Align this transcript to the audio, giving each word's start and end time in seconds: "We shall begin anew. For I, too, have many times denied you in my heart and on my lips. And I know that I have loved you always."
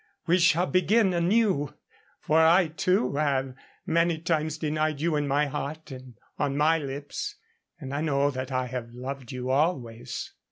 "We 0.25 0.39
shall 0.39 0.65
begin 0.65 1.13
anew. 1.13 1.75
For 2.19 2.39
I, 2.39 2.69
too, 2.69 3.17
have 3.17 3.53
many 3.85 4.17
times 4.17 4.57
denied 4.57 4.99
you 4.99 5.15
in 5.15 5.27
my 5.27 5.45
heart 5.45 5.91
and 5.91 6.15
on 6.39 6.57
my 6.57 6.79
lips. 6.79 7.35
And 7.79 7.93
I 7.93 8.01
know 8.01 8.31
that 8.31 8.51
I 8.51 8.65
have 8.65 8.95
loved 8.95 9.31
you 9.31 9.51
always." 9.51 10.33